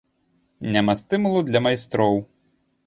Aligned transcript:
Няма 0.75 0.95
стымулу 1.03 1.45
для 1.51 1.65
майстроў. 1.67 2.21